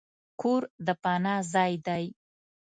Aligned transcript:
کور 0.41 0.61
د 0.85 0.87
پناه 1.03 1.41
ځای 1.53 1.73
دی. 1.85 2.05